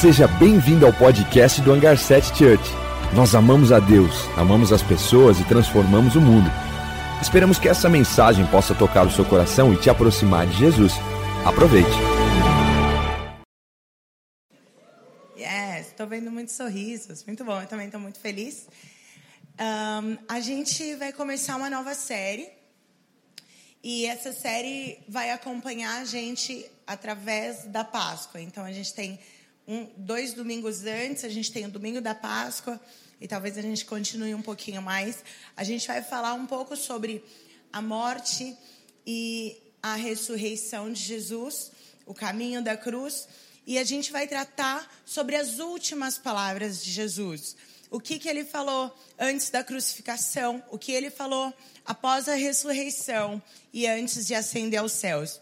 [0.00, 2.62] Seja bem-vindo ao podcast do Hangar 7 Church.
[3.16, 6.48] Nós amamos a Deus, amamos as pessoas e transformamos o mundo.
[7.20, 10.92] Esperamos que essa mensagem possa tocar o seu coração e te aproximar de Jesus.
[11.44, 11.90] Aproveite.
[15.36, 17.24] Yes, estou vendo muitos sorrisos.
[17.24, 18.68] Muito bom, eu também estou muito feliz.
[19.58, 22.48] Um, a gente vai começar uma nova série.
[23.82, 28.40] E essa série vai acompanhar a gente através da Páscoa.
[28.40, 29.18] Então a gente tem
[29.68, 32.80] um, dois domingos antes, a gente tem o domingo da Páscoa,
[33.20, 35.22] e talvez a gente continue um pouquinho mais.
[35.54, 37.22] A gente vai falar um pouco sobre
[37.70, 38.56] a morte
[39.06, 41.70] e a ressurreição de Jesus,
[42.06, 43.28] o caminho da cruz,
[43.66, 47.54] e a gente vai tratar sobre as últimas palavras de Jesus.
[47.90, 51.52] O que, que ele falou antes da crucificação, o que ele falou
[51.84, 55.40] após a ressurreição e antes de ascender aos céus.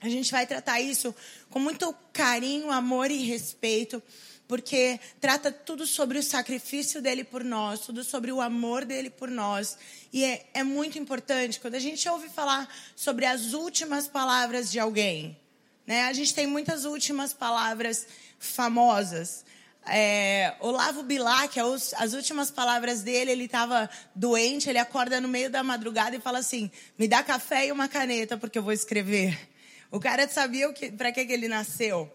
[0.00, 1.14] A gente vai tratar isso
[1.54, 4.02] com muito carinho, amor e respeito,
[4.48, 9.30] porque trata tudo sobre o sacrifício dele por nós, tudo sobre o amor dele por
[9.30, 9.78] nós.
[10.12, 14.80] E é, é muito importante quando a gente ouve falar sobre as últimas palavras de
[14.80, 15.38] alguém.
[15.86, 16.02] Né?
[16.06, 18.04] A gente tem muitas últimas palavras
[18.36, 19.44] famosas.
[19.86, 25.62] É, Olavo Bilac, as últimas palavras dele, ele estava doente, ele acorda no meio da
[25.62, 29.53] madrugada e fala assim: me dá café e uma caneta porque eu vou escrever.
[29.94, 32.12] O cara sabia para que, que ele nasceu.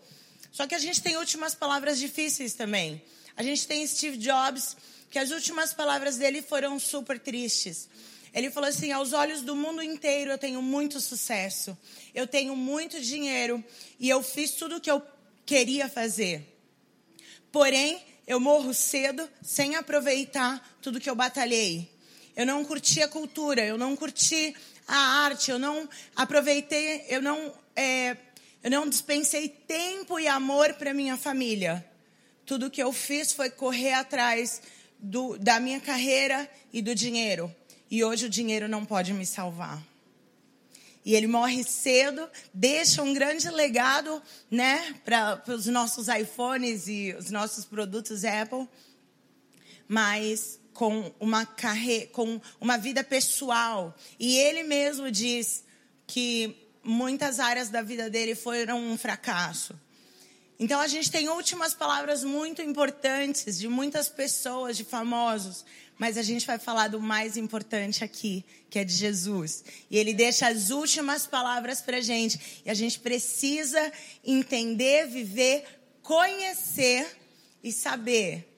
[0.51, 3.01] Só que a gente tem últimas palavras difíceis também.
[3.37, 4.75] A gente tem Steve Jobs,
[5.09, 7.87] que as últimas palavras dele foram super tristes.
[8.33, 11.77] Ele falou assim: aos olhos do mundo inteiro eu tenho muito sucesso,
[12.13, 13.63] eu tenho muito dinheiro
[13.97, 15.01] e eu fiz tudo o que eu
[15.45, 16.45] queria fazer.
[17.49, 21.89] Porém, eu morro cedo sem aproveitar tudo que eu batalhei.
[22.35, 24.53] Eu não curti a cultura, eu não curti
[24.85, 28.17] a arte, eu não aproveitei, eu não é,
[28.61, 31.85] eu não dispensei tempo e amor para minha família.
[32.45, 34.61] Tudo que eu fiz foi correr atrás
[34.99, 37.53] do, da minha carreira e do dinheiro.
[37.89, 39.81] E hoje o dinheiro não pode me salvar.
[41.05, 47.31] E ele morre cedo, deixa um grande legado, né, para os nossos iPhones e os
[47.31, 48.67] nossos produtos Apple,
[49.87, 53.95] mas com uma carreira, com uma vida pessoal.
[54.19, 55.63] E ele mesmo diz
[56.05, 59.79] que muitas áreas da vida dele foram um fracasso.
[60.59, 65.63] Então a gente tem últimas palavras muito importantes de muitas pessoas, de famosos,
[65.97, 69.63] mas a gente vai falar do mais importante aqui, que é de Jesus.
[69.89, 72.61] E ele deixa as últimas palavras para gente.
[72.65, 73.91] E a gente precisa
[74.25, 75.65] entender, viver,
[76.01, 77.07] conhecer
[77.63, 78.49] e saber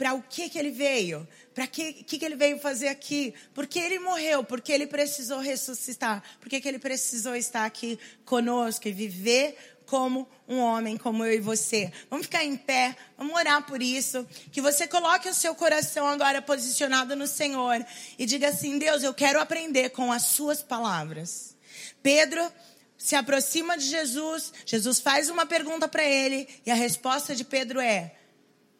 [0.00, 3.66] para o que, que ele veio, para que, que, que ele veio fazer aqui, por
[3.66, 7.98] que ele morreu, por que ele precisou ressuscitar, por que, que ele precisou estar aqui
[8.24, 11.92] conosco e viver como um homem como eu e você.
[12.08, 14.26] Vamos ficar em pé, vamos orar por isso.
[14.50, 17.84] Que você coloque o seu coração agora posicionado no Senhor
[18.18, 21.54] e diga assim: Deus, eu quero aprender com as Suas palavras.
[22.02, 22.50] Pedro
[22.96, 27.78] se aproxima de Jesus, Jesus faz uma pergunta para ele e a resposta de Pedro
[27.78, 28.14] é: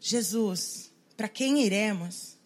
[0.00, 0.89] Jesus
[1.20, 2.38] para quem iremos?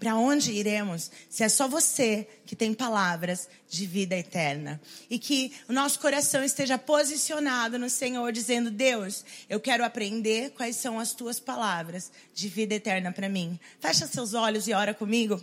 [0.00, 1.10] Para onde iremos?
[1.28, 4.80] Se é só você que tem palavras de vida eterna.
[5.10, 10.76] E que o nosso coração esteja posicionado no Senhor, dizendo: Deus, eu quero aprender quais
[10.76, 13.60] são as tuas palavras de vida eterna para mim.
[13.78, 15.38] Fecha seus olhos e ora comigo.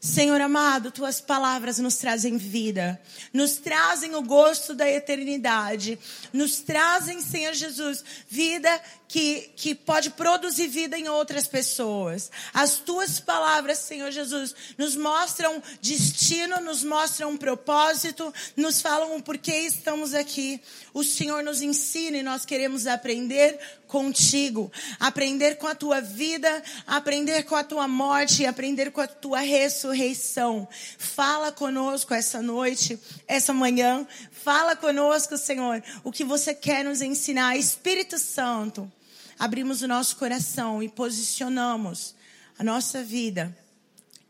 [0.00, 2.98] Senhor amado, tuas palavras nos trazem vida,
[3.34, 5.98] nos trazem o gosto da eternidade,
[6.32, 8.80] nos trazem, Senhor Jesus, vida
[9.10, 12.30] que, que pode produzir vida em outras pessoas.
[12.54, 19.22] As tuas palavras, Senhor Jesus, nos mostram destino, nos mostram um propósito, nos falam o
[19.22, 20.60] porquê estamos aqui.
[20.94, 27.42] O Senhor nos ensina e nós queremos aprender contigo, aprender com a tua vida, aprender
[27.42, 30.68] com a tua morte aprender com a tua ressurreição.
[30.96, 32.96] Fala conosco essa noite,
[33.26, 34.06] essa manhã.
[34.30, 37.56] Fala conosco, Senhor, o que você quer nos ensinar.
[37.56, 38.90] Espírito Santo,
[39.40, 42.14] abrimos o nosso coração e posicionamos
[42.58, 43.56] a nossa vida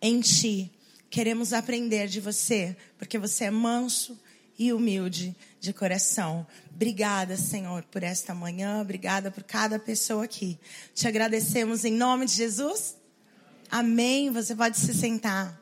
[0.00, 0.70] em Ti.
[1.10, 4.16] Queremos aprender de você, porque você é manso
[4.56, 6.46] e humilde de coração.
[6.72, 8.80] Obrigada, Senhor, por esta manhã.
[8.80, 10.56] Obrigada por cada pessoa aqui.
[10.94, 12.96] Te agradecemos em nome de Jesus.
[13.68, 14.30] Amém.
[14.30, 15.60] Você pode se sentar.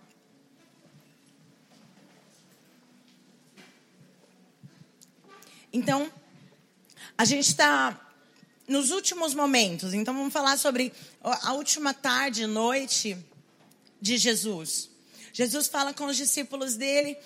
[5.73, 6.12] Então,
[7.17, 8.07] a gente está
[8.69, 9.94] nos últimos momentos.
[9.94, 10.93] Então, vamos falar sobre
[11.23, 13.17] a última tarde, noite
[14.00, 14.91] de Jesus.
[15.32, 17.17] Jesus fala com os discípulos dele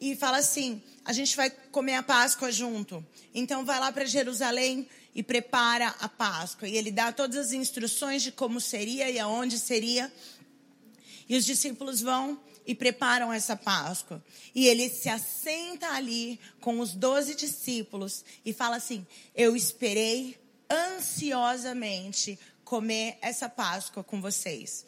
[0.00, 3.04] e fala assim: a gente vai comer a Páscoa junto.
[3.34, 6.68] Então vai lá para Jerusalém e prepara a Páscoa.
[6.68, 10.12] E ele dá todas as instruções de como seria e aonde seria.
[11.28, 14.22] E os discípulos vão e preparam essa Páscoa.
[14.54, 20.38] E ele se assenta ali com os doze discípulos e fala assim: Eu esperei
[20.70, 24.86] ansiosamente comer essa Páscoa com vocês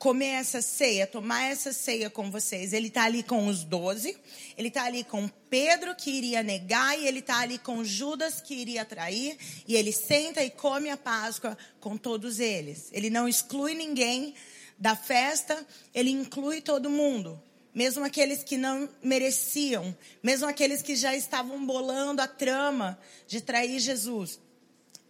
[0.00, 2.72] comer essa ceia, tomar essa ceia com vocês.
[2.72, 4.16] Ele está ali com os doze,
[4.56, 8.54] ele está ali com Pedro que iria negar, e ele está ali com Judas que
[8.54, 9.36] iria trair,
[9.68, 12.88] e ele senta e come a Páscoa com todos eles.
[12.92, 14.34] Ele não exclui ninguém
[14.78, 17.40] da festa, ele inclui todo mundo.
[17.74, 23.78] Mesmo aqueles que não mereciam, mesmo aqueles que já estavam bolando a trama de trair
[23.78, 24.40] Jesus.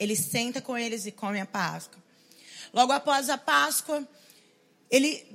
[0.00, 2.02] Ele senta com eles e come a Páscoa.
[2.72, 4.08] Logo após a Páscoa,
[4.90, 5.26] ele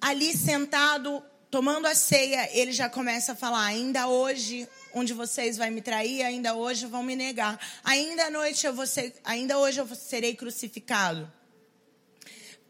[0.00, 5.70] ali sentado, tomando a ceia, ele já começa a falar: ainda hoje onde vocês vão
[5.70, 7.60] me trair, ainda hoje vão me negar.
[7.82, 11.30] Ainda à noite eu vou ser, ainda hoje eu serei crucificado.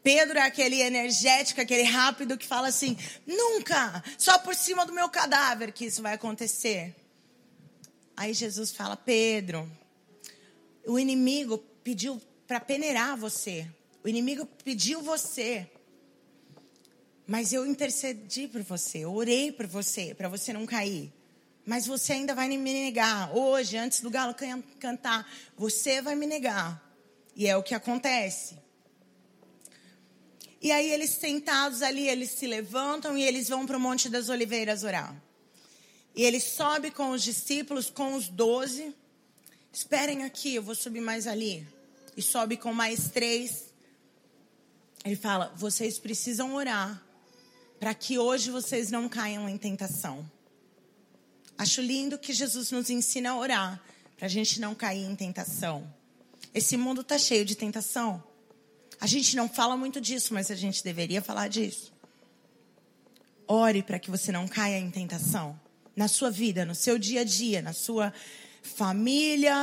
[0.03, 5.09] Pedro é aquele energético, aquele rápido que fala assim: nunca, só por cima do meu
[5.09, 6.95] cadáver que isso vai acontecer.
[8.17, 9.69] Aí Jesus fala: Pedro,
[10.85, 13.67] o inimigo pediu para peneirar você.
[14.03, 15.69] O inimigo pediu você.
[17.27, 21.11] Mas eu intercedi por você, eu orei por você, para você não cair.
[21.65, 23.35] Mas você ainda vai me negar.
[23.35, 24.35] Hoje, antes do galo
[24.79, 25.27] cantar,
[25.57, 26.79] você vai me negar.
[27.35, 28.55] E é o que acontece.
[30.61, 34.29] E aí eles sentados ali, eles se levantam e eles vão para o Monte das
[34.29, 35.15] Oliveiras orar.
[36.15, 38.95] E ele sobe com os discípulos, com os doze.
[39.75, 41.67] Esperem aqui, eu vou subir mais ali.
[42.15, 43.73] E sobe com mais três.
[45.03, 47.03] Ele fala: vocês precisam orar
[47.77, 50.25] para que hoje vocês não caiam em tentação.
[51.57, 53.83] Acho lindo que Jesus nos ensina a orar
[54.15, 55.93] para a gente não cair em tentação.
[56.53, 58.23] Esse mundo está cheio de tentação.
[59.01, 61.91] A gente não fala muito disso, mas a gente deveria falar disso.
[63.45, 65.59] Ore para que você não caia em tentação.
[65.93, 68.13] Na sua vida, no seu dia a dia, na sua
[68.65, 69.53] família,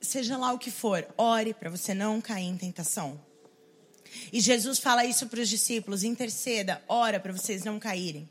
[0.00, 1.06] seja lá o que for.
[1.16, 3.20] Ore para você não cair em tentação.
[4.32, 8.28] E Jesus fala isso para os discípulos: interceda, ora para vocês não caírem.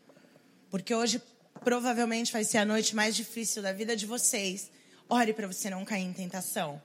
[0.69, 1.21] Porque hoje
[1.63, 4.71] provavelmente vai ser a noite mais difícil da vida de vocês.
[5.07, 6.81] Ore para você não cair em tentação.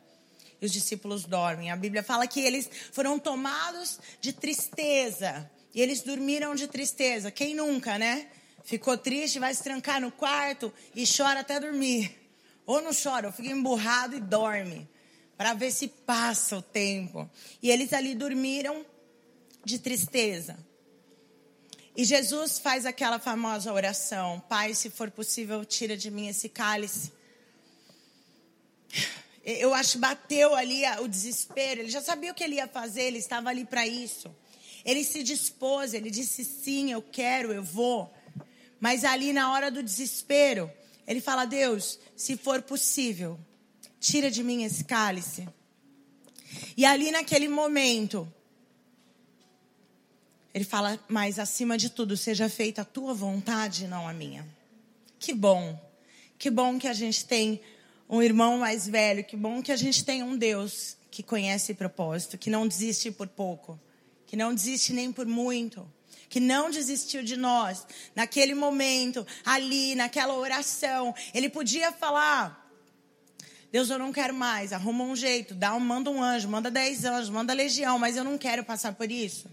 [0.60, 1.70] E os discípulos dormem.
[1.70, 5.48] A Bíblia fala que eles foram tomados de tristeza.
[5.74, 7.30] E eles dormiram de tristeza.
[7.30, 8.26] Quem nunca, né?
[8.64, 12.25] Ficou triste, vai se trancar no quarto e chora até dormir.
[12.66, 14.88] Ou não chora, ou fica emburrado e dorme
[15.36, 17.30] para ver se passa o tempo.
[17.62, 18.84] E eles ali dormiram
[19.64, 20.58] de tristeza.
[21.96, 27.12] E Jesus faz aquela famosa oração: Pai, se for possível, tira de mim esse cálice.
[29.44, 31.80] Eu acho bateu ali o desespero.
[31.80, 34.34] Ele já sabia o que ele ia fazer, ele estava ali para isso.
[34.84, 38.12] Ele se dispôs, ele disse sim, eu quero, eu vou.
[38.78, 40.70] Mas ali na hora do desespero,
[41.06, 43.38] ele fala: Deus, se for possível,
[44.00, 45.48] tira de mim esse cálice.
[46.76, 48.30] E ali naquele momento,
[50.54, 54.46] ele fala, mas acima de tudo, seja feita a tua vontade, não a minha.
[55.18, 55.78] Que bom.
[56.38, 57.60] Que bom que a gente tem
[58.08, 62.38] um irmão mais velho, que bom que a gente tem um Deus que conhece propósito,
[62.38, 63.78] que não desiste por pouco,
[64.26, 65.86] que não desiste nem por muito,
[66.28, 67.86] que não desistiu de nós.
[68.14, 72.68] Naquele momento, ali, naquela oração, ele podia falar:
[73.70, 74.72] Deus, eu não quero mais.
[74.72, 78.24] Arruma um jeito, dá um, manda um anjo, manda dez anjos, manda legião, mas eu
[78.24, 79.46] não quero passar por isso.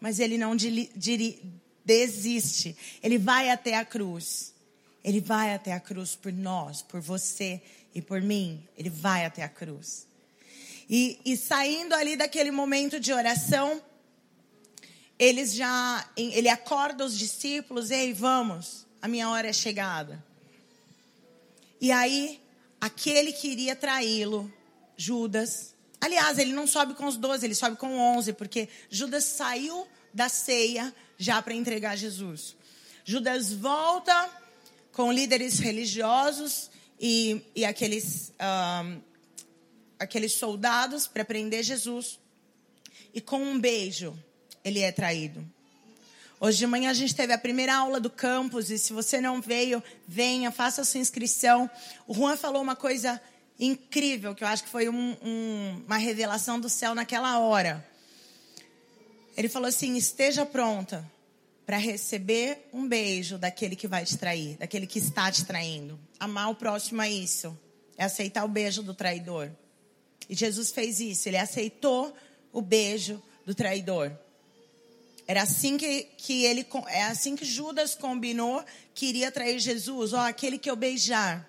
[0.00, 0.54] Mas ele não
[1.84, 2.76] desiste.
[3.02, 4.54] Ele vai até a cruz.
[5.02, 7.62] Ele vai até a cruz por nós, por você
[7.94, 8.62] e por mim.
[8.76, 10.06] Ele vai até a cruz.
[10.88, 13.80] E, e saindo ali daquele momento de oração,
[15.18, 20.22] eles já, ele acorda os discípulos, ei, vamos, a minha hora é chegada.
[21.80, 22.40] E aí
[22.80, 24.52] aquele que iria traí-lo,
[24.96, 25.74] Judas.
[26.00, 30.28] Aliás, ele não sobe com os 12, ele sobe com 11, porque Judas saiu da
[30.28, 32.56] ceia já para entregar Jesus.
[33.04, 34.30] Judas volta
[34.92, 39.00] com líderes religiosos e, e aqueles, um,
[39.98, 42.18] aqueles soldados para prender Jesus.
[43.14, 44.18] E com um beijo,
[44.66, 45.46] ele é traído.
[46.40, 49.40] Hoje de manhã a gente teve a primeira aula do campus e se você não
[49.40, 51.70] veio, venha, faça a sua inscrição.
[52.04, 53.20] O Juan falou uma coisa
[53.60, 57.86] incrível que eu acho que foi um, um, uma revelação do céu naquela hora.
[59.36, 61.08] Ele falou assim: esteja pronta
[61.64, 65.96] para receber um beijo daquele que vai te trair, daquele que está te traindo.
[66.18, 67.56] Amar o próximo é isso,
[67.96, 69.48] é aceitar o beijo do traidor.
[70.28, 72.12] E Jesus fez isso, ele aceitou
[72.52, 74.10] o beijo do traidor.
[75.26, 78.64] Era assim que, que ele é assim que Judas combinou
[78.94, 80.12] que iria trair Jesus.
[80.12, 81.48] Ó, aquele que eu beijar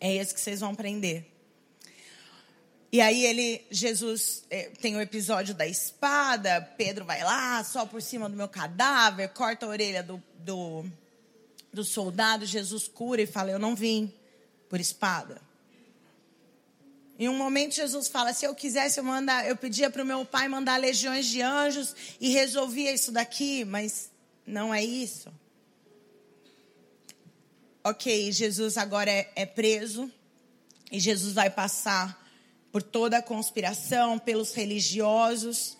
[0.00, 1.26] é esse que vocês vão prender.
[2.90, 8.00] E aí ele, Jesus, é, tem o episódio da espada, Pedro vai lá, só por
[8.00, 10.86] cima do meu cadáver, corta a orelha do, do,
[11.70, 14.10] do soldado, Jesus cura e fala, eu não vim
[14.70, 15.47] por espada.
[17.18, 20.24] Em um momento Jesus fala, se eu quisesse eu mandar, eu pedia para o meu
[20.24, 24.08] pai mandar legiões de anjos e resolvia isso daqui, mas
[24.46, 25.32] não é isso.
[27.82, 30.08] Ok, Jesus agora é, é preso
[30.92, 32.24] e Jesus vai passar
[32.70, 35.76] por toda a conspiração, pelos religiosos.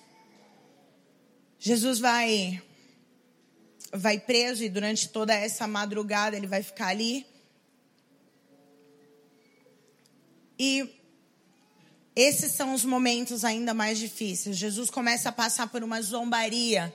[1.57, 2.61] Jesus vai
[3.93, 7.25] vai preso e durante toda essa madrugada ele vai ficar ali.
[10.59, 10.98] E
[12.21, 14.57] esses são os momentos ainda mais difíceis.
[14.57, 16.93] Jesus começa a passar por uma zombaria.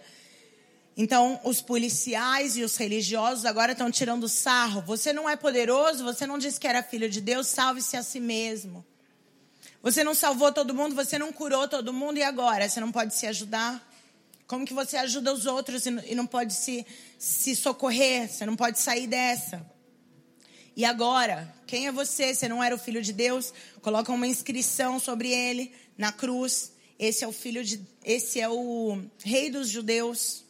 [0.97, 4.81] Então, os policiais e os religiosos agora estão tirando sarro.
[4.81, 8.19] Você não é poderoso, você não disse que era filho de Deus, salve-se a si
[8.19, 8.85] mesmo.
[9.81, 12.67] Você não salvou todo mundo, você não curou todo mundo e agora?
[12.67, 13.81] Você não pode se ajudar?
[14.45, 16.85] Como que você ajuda os outros e não pode se,
[17.17, 18.29] se socorrer?
[18.29, 19.65] Você não pode sair dessa.
[20.75, 21.53] E agora?
[21.67, 22.33] Quem é você?
[22.33, 23.53] Você não era o filho de Deus?
[23.81, 26.71] Coloca uma inscrição sobre ele na cruz.
[26.97, 30.43] Esse é o filho de esse é o rei dos judeus.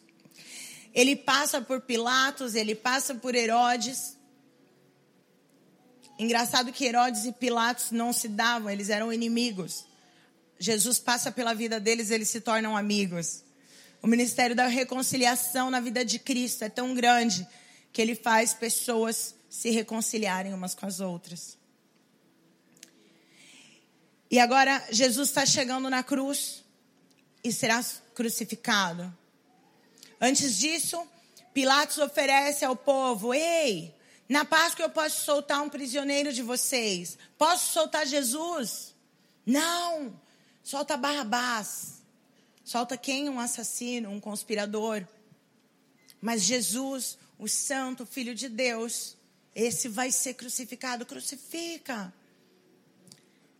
[0.94, 4.18] Ele passa por Pilatos, ele passa por Herodes.
[6.18, 9.86] Engraçado que Herodes e Pilatos não se davam, eles eram inimigos.
[10.60, 13.44] Jesus passa pela vida deles, eles se tornam amigos.
[14.02, 17.46] O ministério da reconciliação na vida de Cristo é tão grande
[17.92, 21.60] que ele faz pessoas se reconciliarem umas com as outras.
[24.32, 26.64] E agora Jesus está chegando na cruz
[27.44, 29.16] e será crucificado.
[30.20, 31.08] Antes disso,
[31.54, 33.94] Pilatos oferece ao povo: Ei,
[34.28, 37.16] na Páscoa eu posso soltar um prisioneiro de vocês.
[37.38, 38.96] Posso soltar Jesus?
[39.46, 40.20] Não.
[40.64, 42.02] Solta Barrabás.
[42.66, 43.30] Solta quem?
[43.30, 45.08] Um assassino, um conspirador.
[46.20, 49.16] Mas Jesus, o Santo Filho de Deus,
[49.56, 51.06] esse vai ser crucificado.
[51.06, 52.14] Crucifica.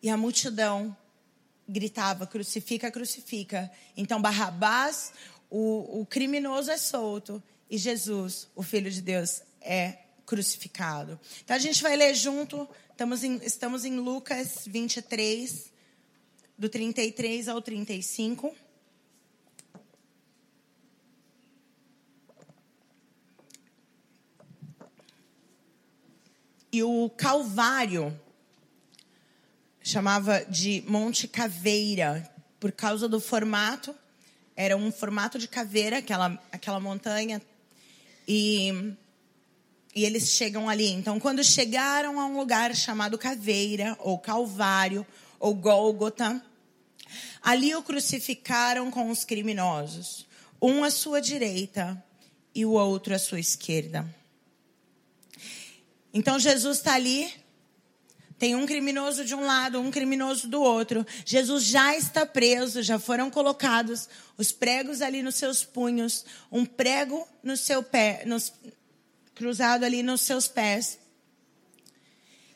[0.02, 0.96] E a multidão
[1.68, 3.72] gritava: crucifica, crucifica.
[3.96, 5.14] Então Barrabás,
[5.50, 7.42] o, o criminoso, é solto.
[7.70, 11.20] E Jesus, o Filho de Deus, é crucificado.
[11.44, 15.72] Então a gente vai ler junto, estamos em, estamos em Lucas 23,
[16.58, 18.54] do 33 ao 35.
[26.74, 28.20] E o Calvário
[29.84, 33.96] chamava de Monte Caveira, por causa do formato.
[34.56, 37.42] Era um formato de caveira, aquela, aquela montanha.
[38.28, 38.96] E
[39.96, 40.90] e eles chegam ali.
[40.90, 45.06] Então, quando chegaram a um lugar chamado Caveira, ou Calvário,
[45.40, 46.44] ou Gólgota,
[47.42, 50.26] ali o crucificaram com os criminosos,
[50.62, 52.04] um à sua direita
[52.56, 54.23] e o outro à sua esquerda.
[56.14, 57.34] Então, Jesus está ali,
[58.38, 61.06] tem um criminoso de um lado, um criminoso do outro.
[61.26, 67.28] Jesus já está preso, já foram colocados os pregos ali nos seus punhos, um prego
[67.42, 68.54] no seu pé, nos,
[69.34, 71.00] cruzado ali nos seus pés.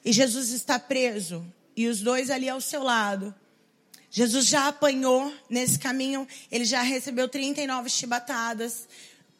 [0.04, 1.46] E Jesus está preso
[1.76, 3.34] e os dois ali ao seu lado.
[4.10, 8.88] Jesus já apanhou nesse caminho, ele já recebeu 39 chibatadas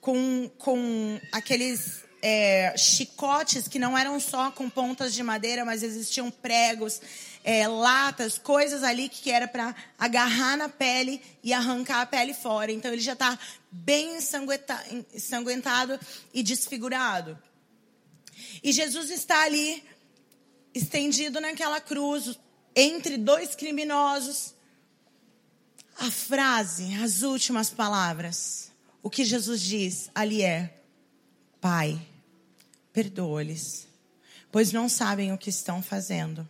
[0.02, 6.32] com, com aqueles é, chicotes que não eram só com pontas de madeira, mas existiam
[6.32, 7.02] pregos,
[7.44, 12.72] é, latas, coisas ali que era para agarrar na pele e arrancar a pele fora.
[12.72, 13.38] Então ele já está
[13.72, 14.18] bem
[15.14, 16.00] ensanguentado
[16.34, 17.38] e desfigurado.
[18.64, 19.84] E Jesus está ali,
[20.74, 22.38] estendido naquela cruz,
[22.76, 24.56] entre dois criminosos.
[26.00, 28.72] A frase, as últimas palavras,
[29.02, 30.77] o que Jesus diz ali é:
[31.60, 32.00] Pai,
[32.94, 33.88] perdoa-lhes,
[34.52, 36.48] pois não sabem o que estão fazendo.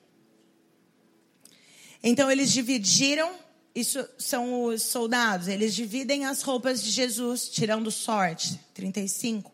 [2.04, 3.34] Então eles dividiram,
[3.74, 8.60] isso são os soldados, eles dividem as roupas de Jesus, tirando sorte.
[8.74, 9.52] 35.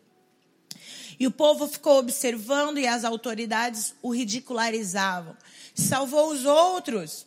[1.18, 5.36] E o povo ficou observando e as autoridades o ridicularizavam.
[5.74, 7.26] Salvou os outros,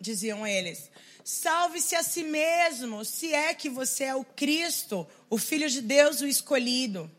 [0.00, 0.90] diziam eles.
[1.24, 6.20] Salve-se a si mesmo, se é que você é o Cristo, o Filho de Deus,
[6.20, 7.10] o escolhido.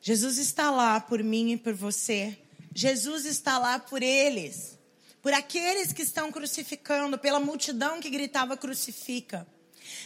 [0.00, 2.38] Jesus está lá por mim e por você.
[2.74, 4.78] Jesus está lá por eles.
[5.20, 9.46] por aqueles que estão crucificando, pela multidão que gritava crucifica,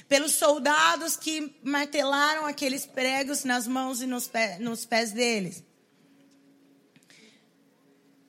[0.08, 5.62] pelos soldados que martelaram aqueles pregos nas mãos e nos, pé, nos pés deles.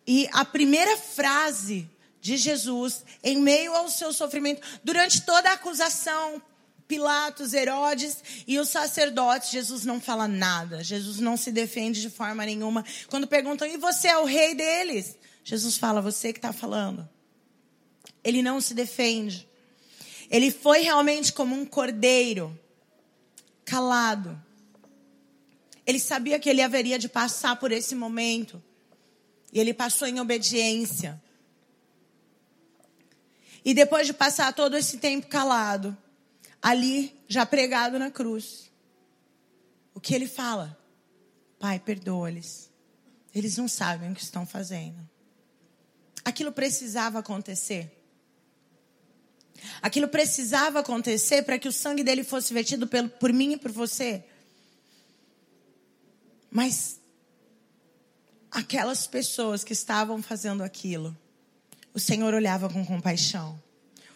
[0.05, 1.89] E a primeira frase
[2.19, 6.41] de Jesus, em meio ao seu sofrimento, durante toda a acusação,
[6.93, 10.83] Pilatos, Herodes e os sacerdotes, Jesus não fala nada.
[10.83, 12.85] Jesus não se defende de forma nenhuma.
[13.09, 15.17] Quando perguntam, e você é o rei deles?
[15.43, 17.09] Jesus fala, você que está falando.
[18.23, 19.49] Ele não se defende.
[20.29, 22.55] Ele foi realmente como um cordeiro,
[23.65, 24.39] calado.
[25.87, 28.61] Ele sabia que ele haveria de passar por esse momento.
[29.51, 31.19] E ele passou em obediência.
[33.65, 35.97] E depois de passar todo esse tempo calado,
[36.63, 38.71] ali, já pregado na cruz,
[39.93, 40.79] o que ele fala?
[41.59, 42.71] Pai, perdoa-lhes.
[43.35, 44.97] Eles não sabem o que estão fazendo.
[46.23, 47.91] Aquilo precisava acontecer.
[49.81, 53.71] Aquilo precisava acontecer para que o sangue dele fosse vertido pelo, por mim e por
[53.71, 54.23] você.
[56.49, 57.01] Mas
[58.49, 61.15] aquelas pessoas que estavam fazendo aquilo,
[61.93, 63.61] o Senhor olhava com compaixão.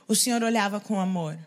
[0.08, 1.38] O Senhor olhava com amor.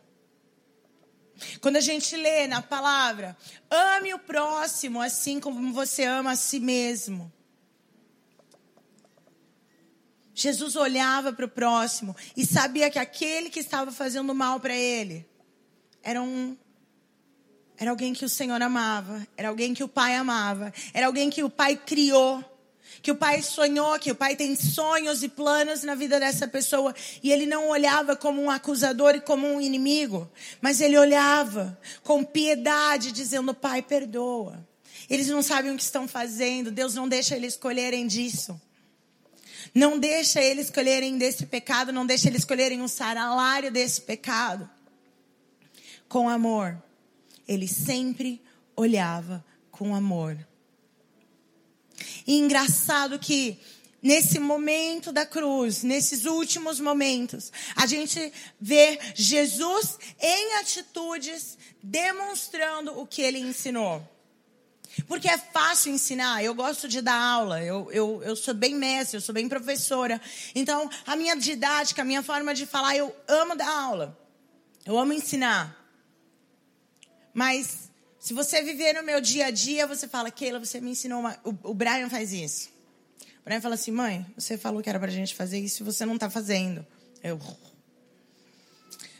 [1.60, 3.36] Quando a gente lê na palavra,
[3.70, 7.32] ame o próximo assim como você ama a si mesmo.
[10.34, 15.26] Jesus olhava para o próximo e sabia que aquele que estava fazendo mal para ele
[16.02, 16.56] era um
[17.76, 21.42] era alguém que o Senhor amava, era alguém que o Pai amava, era alguém que
[21.42, 22.44] o Pai criou,
[23.02, 26.94] que o Pai sonhou, que o Pai tem sonhos e planos na vida dessa pessoa,
[27.22, 30.30] e ele não olhava como um acusador e como um inimigo,
[30.60, 34.66] mas ele olhava com piedade, dizendo: Pai, perdoa.
[35.08, 38.60] Eles não sabem o que estão fazendo, Deus não deixa eles escolherem disso.
[39.74, 44.68] Não deixa eles escolherem desse pecado, não deixa eles escolherem um salário desse pecado.
[46.08, 46.80] Com amor.
[47.46, 48.40] Ele sempre
[48.76, 50.38] olhava com amor.
[52.30, 53.58] E engraçado que
[54.00, 63.04] nesse momento da cruz, nesses últimos momentos, a gente vê Jesus em atitudes demonstrando o
[63.04, 64.08] que ele ensinou.
[65.08, 69.16] Porque é fácil ensinar, eu gosto de dar aula, eu, eu, eu sou bem mestre,
[69.16, 70.20] eu sou bem professora.
[70.54, 74.16] Então, a minha didática, a minha forma de falar, eu amo dar aula,
[74.86, 75.76] eu amo ensinar.
[77.34, 77.89] Mas,
[78.20, 81.40] se você viver no meu dia a dia, você fala, Keila, você me ensinou uma...
[81.42, 82.68] O, o Brian faz isso.
[83.40, 86.04] O Brian fala assim, mãe, você falou que era pra gente fazer isso e você
[86.04, 86.86] não está fazendo.
[87.24, 87.40] Eu...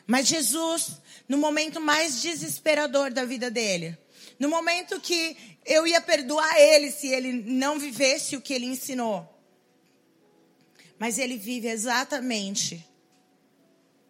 [0.06, 3.96] Mas Jesus, no momento mais desesperador da vida dele,
[4.38, 5.34] no momento que
[5.64, 9.26] eu ia perdoar ele se ele não vivesse o que ele ensinou.
[10.98, 12.86] Mas ele vive exatamente.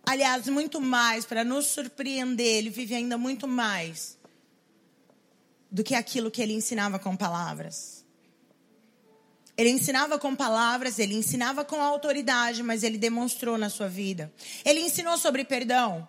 [0.04, 4.18] Aliás, muito mais, para nos surpreender, ele vive ainda muito mais
[5.70, 8.04] do que aquilo que ele ensinava com palavras.
[9.56, 14.32] Ele ensinava com palavras, ele ensinava com autoridade, mas ele demonstrou na sua vida.
[14.64, 16.08] Ele ensinou sobre perdão.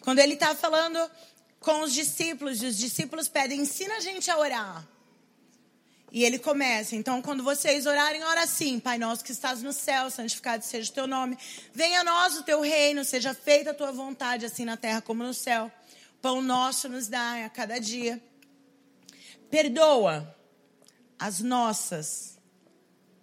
[0.00, 0.98] Quando ele está falando
[1.58, 4.88] com os discípulos, e os discípulos pedem: ensina a gente a orar.
[6.12, 10.10] E ele começa, então, quando vocês orarem, ora assim, Pai nosso que estás no céu,
[10.10, 11.38] santificado seja o teu nome.
[11.72, 15.24] Venha a nós o teu reino, seja feita a tua vontade, assim na terra como
[15.24, 15.72] no céu.
[16.20, 18.22] Pão nosso nos dá a cada dia.
[19.52, 20.36] Perdoa
[21.16, 22.40] as nossas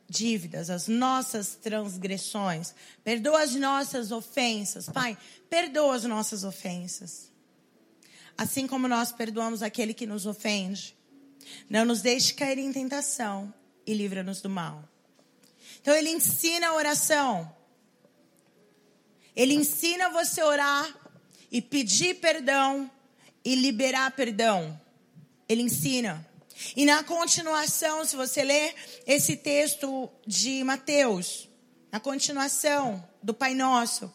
[0.08, 2.74] dívidas, as nossas transgressões.
[3.04, 4.88] Perdoa as nossas ofensas.
[4.88, 5.18] Pai,
[5.50, 7.30] perdoa as nossas ofensas
[8.39, 10.96] assim como nós perdoamos aquele que nos ofende.
[11.70, 13.54] Não nos deixe cair em tentação
[13.86, 14.88] e livra-nos do mal.
[15.82, 17.54] Então ele ensina a oração.
[19.36, 21.12] Ele ensina você a orar
[21.52, 22.89] e pedir perdão
[23.44, 24.80] e liberar perdão.
[25.50, 26.26] Ele ensina.
[26.76, 31.50] E na continuação, se você ler esse texto de Mateus,
[31.92, 34.14] na continuação do Pai Nosso,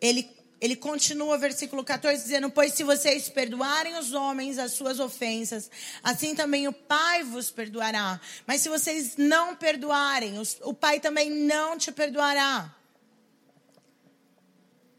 [0.00, 5.70] ele ele continua, versículo 14, dizendo: Pois se vocês perdoarem os homens as suas ofensas,
[6.02, 8.20] assim também o Pai vos perdoará.
[8.46, 12.74] Mas se vocês não perdoarem, o Pai também não te perdoará.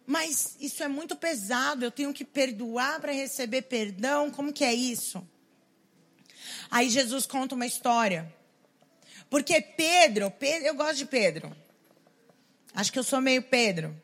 [0.08, 4.74] Mas isso é muito pesado, eu tenho que perdoar para receber perdão, como que é
[4.74, 5.22] isso?
[6.70, 8.32] Aí Jesus conta uma história.
[9.30, 11.56] Porque Pedro, Pedro eu gosto de Pedro.
[12.74, 13.96] Acho que eu sou meio Pedro.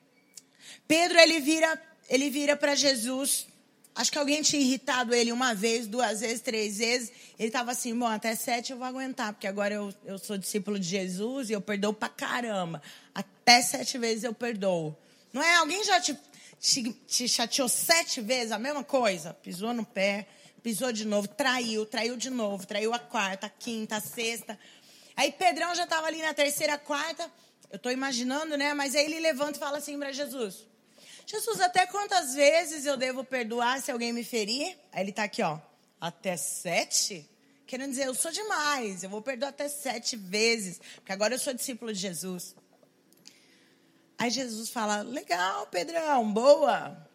[0.88, 3.48] Pedro ele vira, ele vira para Jesus
[3.96, 7.14] Acho que alguém tinha irritado ele uma vez, duas vezes, três vezes.
[7.40, 10.78] Ele estava assim, bom, até sete eu vou aguentar, porque agora eu, eu sou discípulo
[10.78, 12.82] de Jesus e eu perdoo pra caramba.
[13.14, 14.94] Até sete vezes eu perdoo.
[15.32, 15.56] Não é?
[15.56, 16.18] Alguém já te,
[16.60, 19.34] te, te chateou sete vezes a mesma coisa?
[19.34, 20.28] Pisou no pé,
[20.66, 24.58] pisou de novo, traiu, traiu de novo, traiu a quarta, a quinta, a sexta.
[25.16, 27.32] Aí Pedrão já estava ali na terceira, quarta.
[27.70, 28.74] Eu estou imaginando, né?
[28.74, 30.66] Mas aí ele levanta e fala assim para Jesus:
[31.28, 34.76] Jesus, até quantas vezes eu devo perdoar se alguém me ferir?
[34.92, 35.60] Aí ele está aqui, ó.
[36.02, 37.30] Até sete?
[37.68, 41.54] Querendo dizer, eu sou demais, eu vou perdoar até sete vezes, porque agora eu sou
[41.54, 42.56] discípulo de Jesus.
[44.18, 47.08] Aí Jesus fala: Legal, Pedrão, boa.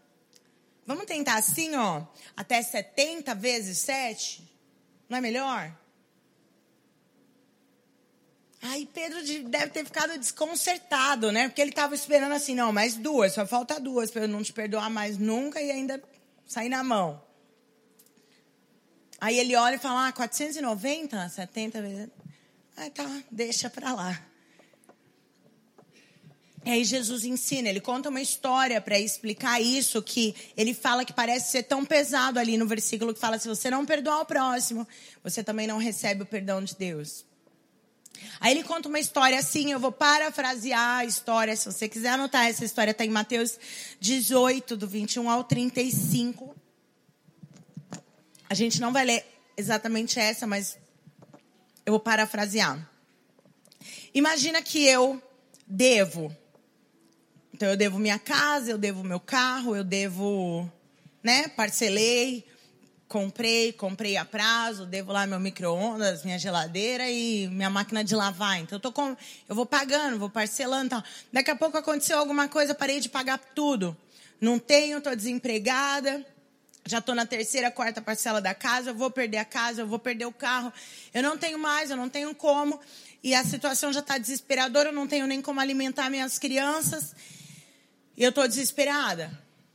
[0.90, 2.03] Vamos tentar assim, ó,
[2.37, 4.42] até 70 vezes 7?
[5.09, 5.72] Não é melhor?
[8.61, 11.46] Aí Pedro deve ter ficado desconcertado, né?
[11.46, 14.53] Porque ele estava esperando assim, não, mais duas, só falta duas para eu não te
[14.53, 16.03] perdoar mais nunca e ainda
[16.44, 17.22] sair na mão.
[19.20, 22.11] Aí ele olha e fala, ah, 490, 70 vezes.
[22.76, 24.29] Ah, tá, deixa para lá.
[26.64, 31.12] E aí Jesus ensina, ele conta uma história para explicar isso, que ele fala que
[31.12, 34.87] parece ser tão pesado ali no versículo que fala, se você não perdoar o próximo,
[35.25, 37.25] você também não recebe o perdão de Deus.
[38.38, 42.46] Aí ele conta uma história assim, eu vou parafrasear a história, se você quiser anotar,
[42.46, 43.59] essa história está em Mateus
[43.99, 46.55] 18, do 21 ao 35.
[48.49, 49.25] A gente não vai ler
[49.57, 50.77] exatamente essa, mas
[51.87, 52.87] eu vou parafrasear.
[54.12, 55.23] Imagina que eu
[55.66, 56.37] devo.
[57.61, 60.66] Então eu devo minha casa, eu devo meu carro, eu devo,
[61.23, 62.42] né, parcelei
[63.07, 68.61] comprei, comprei a prazo, devo lá meu micro-ondas, minha geladeira e minha máquina de lavar.
[68.61, 70.90] Então eu, tô com, eu vou pagando, vou parcelando.
[70.90, 71.05] Tal.
[71.33, 73.94] Daqui a pouco aconteceu alguma coisa, parei de pagar tudo.
[74.40, 76.25] Não tenho, estou desempregada.
[76.87, 79.99] Já estou na terceira, quarta parcela da casa, eu vou perder a casa, eu vou
[79.99, 80.73] perder o carro.
[81.12, 82.81] Eu não tenho mais, eu não tenho como.
[83.23, 87.12] E a situação já está desesperadora, eu não tenho nem como alimentar minhas crianças.
[88.20, 89.33] E eu estou desesperada.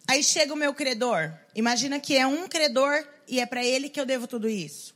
[0.08, 1.34] Aí chega o meu credor.
[1.55, 4.95] Imagina que é um credor e é para ele que eu devo tudo isso.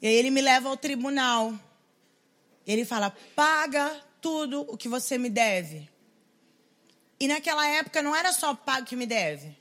[0.00, 1.52] E aí ele me leva ao tribunal.
[2.64, 5.90] Ele fala: paga tudo o que você me deve.
[7.18, 9.58] E naquela época não era só paga o que me deve.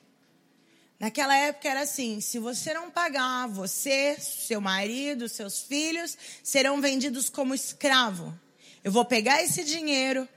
[1.00, 7.32] Naquela época era assim: se você não pagar, você, seu marido, seus filhos serão vendidos
[7.32, 8.32] como escravo.
[8.84, 10.30] Eu vou pegar esse dinheiro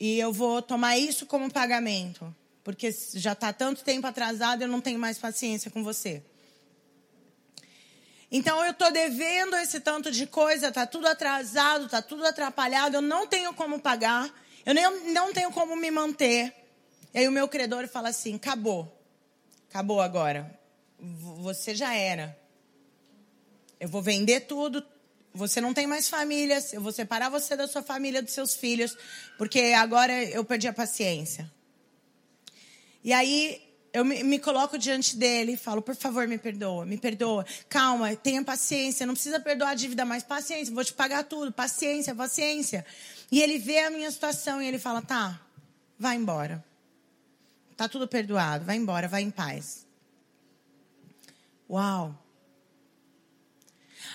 [0.00, 4.80] e eu vou tomar isso como pagamento porque já está tanto tempo atrasado, eu não
[4.80, 6.22] tenho mais paciência com você.
[8.30, 13.02] Então eu estou devendo esse tanto de coisa, está tudo atrasado, está tudo atrapalhado, eu
[13.02, 14.32] não tenho como pagar,
[14.64, 16.54] eu nem, não tenho como me manter.
[17.12, 18.96] E aí o meu credor fala assim: acabou,
[19.68, 20.56] acabou agora,
[20.98, 22.38] você já era.
[23.80, 24.84] Eu vou vender tudo,
[25.32, 28.96] você não tem mais família, eu vou separar você da sua família, dos seus filhos,
[29.38, 31.50] porque agora eu perdi a paciência.
[33.02, 33.60] E aí
[33.92, 37.44] eu me, me, coloco diante dele falo, por favor, me perdoa, me perdoa.
[37.68, 42.14] Calma, tenha paciência, não precisa perdoar a dívida, mas paciência, vou te pagar tudo, paciência,
[42.14, 42.84] paciência.
[43.30, 45.40] E ele vê a minha situação e ele fala, tá,
[45.98, 46.64] vai embora.
[47.76, 49.86] Tá tudo perdoado, vai embora, vai em paz.
[51.68, 52.14] Uau.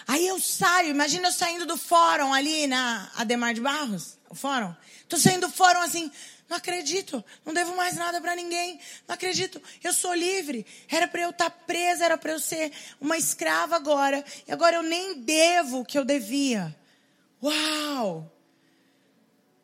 [0.08, 4.74] Aí eu saio, imagina eu saindo do fórum ali na Ademar de Barros, o fórum.
[5.10, 6.12] Tô saindo do fórum assim,
[6.48, 8.80] não acredito, não devo mais nada para ninguém.
[9.08, 10.66] Não acredito, eu sou livre.
[10.88, 14.24] Era para eu estar tá presa, era para eu ser uma escrava agora.
[14.48, 16.76] E agora eu nem devo o que eu devia.
[17.42, 18.32] Uau!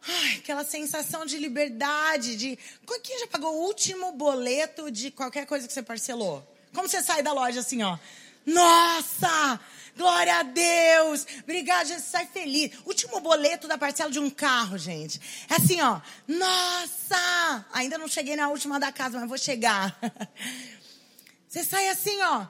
[0.07, 2.57] Ai, aquela sensação de liberdade, de.
[3.03, 6.43] Quem já pagou o último boleto de qualquer coisa que você parcelou?
[6.73, 7.99] Como você sai da loja assim, ó?
[8.43, 9.59] Nossa!
[9.97, 11.25] Glória a Deus!
[11.43, 12.01] Obrigada, gente.
[12.01, 12.71] Sai feliz.
[12.85, 15.19] Último boleto da parcela de um carro, gente.
[15.49, 16.01] É assim, ó.
[16.27, 17.65] Nossa!
[17.73, 19.97] Ainda não cheguei na última da casa, mas vou chegar.
[21.47, 22.47] Você sai assim, ó.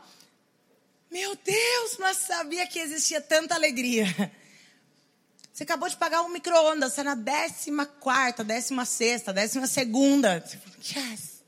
[1.10, 4.06] Meu Deus, mas sabia que existia tanta alegria.
[5.52, 10.44] Você acabou de pagar um micro-ondas, você é na décima quarta, décima sexta, décima segunda.
[10.80, 11.44] Yes!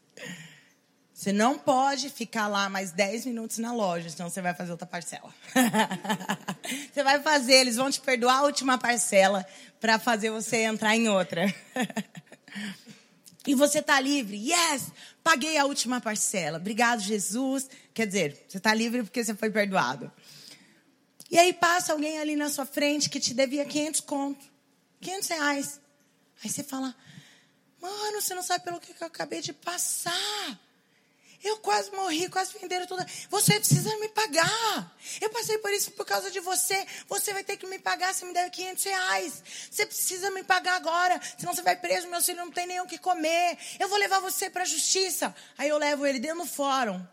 [1.24, 4.86] Você não pode ficar lá mais 10 minutos na loja, senão você vai fazer outra
[4.86, 5.34] parcela.
[6.92, 9.48] você vai fazer, eles vão te perdoar a última parcela
[9.80, 11.46] para fazer você entrar em outra.
[13.48, 14.36] e você está livre.
[14.36, 14.92] Yes!
[15.24, 16.58] Paguei a última parcela.
[16.58, 17.70] Obrigado, Jesus.
[17.94, 20.12] Quer dizer, você está livre porque você foi perdoado.
[21.32, 24.46] E aí passa alguém ali na sua frente que te devia 500 conto.
[25.00, 25.80] 500 reais.
[26.44, 26.94] Aí você fala,
[27.82, 30.60] mano, você não sabe pelo que eu acabei de passar.
[31.44, 33.06] Eu quase morri, quase venderam tudo.
[33.30, 34.96] Você precisa me pagar.
[35.20, 36.88] Eu passei por isso por causa de você.
[37.10, 38.14] Você vai ter que me pagar.
[38.14, 39.44] Você me deve 500 reais.
[39.70, 41.20] Você precisa me pagar agora.
[41.38, 42.08] Senão você vai preso.
[42.08, 43.58] Meu filho não tem nem o que comer.
[43.78, 45.36] Eu vou levar você para a justiça.
[45.58, 47.06] Aí eu levo ele dentro do fórum.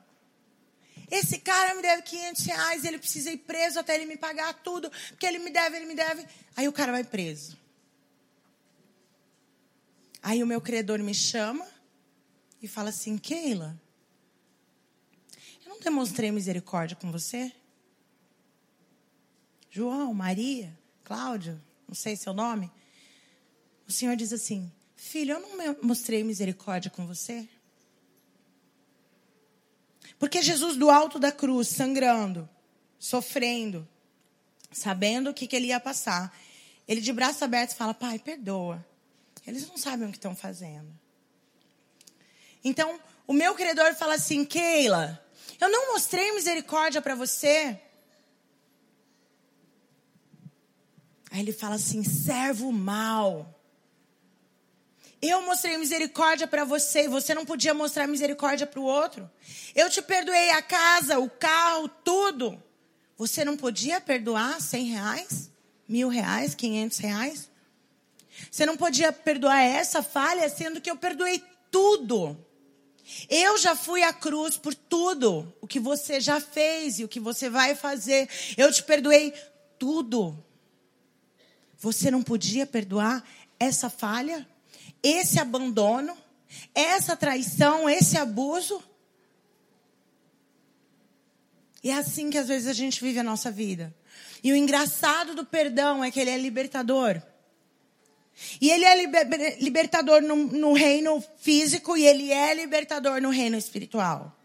[1.10, 2.84] Esse cara me deve 500 reais.
[2.84, 4.88] Ele precisa ir preso até ele me pagar tudo.
[5.08, 6.24] Porque ele me deve, ele me deve.
[6.56, 7.58] Aí o cara vai preso.
[10.22, 11.66] Aí o meu credor me chama
[12.62, 13.76] e fala assim: Keila
[15.80, 17.52] demonstrei misericórdia com você?
[19.70, 22.70] João, Maria, Cláudio, não sei seu nome.
[23.86, 27.48] O Senhor diz assim: Filho, eu não mostrei misericórdia com você?
[30.18, 32.48] Porque Jesus, do alto da cruz, sangrando,
[32.98, 33.88] sofrendo,
[34.70, 36.36] sabendo o que, que ele ia passar,
[36.86, 38.84] ele de braços abertos fala: Pai, perdoa.
[39.46, 40.92] Eles não sabem o que estão fazendo.
[42.62, 45.24] Então, o meu credor fala assim: Keila,
[45.58, 47.80] eu não mostrei misericórdia para você.
[51.30, 53.56] Aí ele fala assim: servo mal.
[55.22, 59.30] Eu mostrei misericórdia para você e você não podia mostrar misericórdia para o outro.
[59.74, 62.62] Eu te perdoei a casa, o carro, tudo.
[63.18, 65.50] Você não podia perdoar cem reais,
[65.86, 67.50] mil reais, quinhentos reais?
[68.50, 72.36] Você não podia perdoar essa falha, sendo que eu perdoei tudo.
[73.28, 77.20] Eu já fui à cruz por tudo o que você já fez e o que
[77.20, 78.28] você vai fazer.
[78.56, 79.32] Eu te perdoei
[79.78, 80.42] tudo.
[81.78, 83.24] Você não podia perdoar
[83.58, 84.46] essa falha,
[85.02, 86.16] esse abandono,
[86.74, 88.82] essa traição, esse abuso?
[91.82, 93.94] E é assim que às vezes a gente vive a nossa vida.
[94.42, 97.22] E o engraçado do perdão é que ele é libertador.
[98.60, 104.36] E ele é libertador no, no, reino físico e ele é libertador no reino espiritual.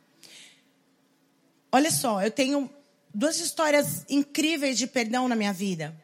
[1.71, 2.69] Olha só, eu tenho
[3.13, 5.95] duas histórias incríveis de perdão na minha vida.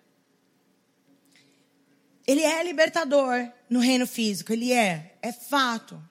[2.25, 6.01] Ele é libertador no reino físico, ele é, é fato.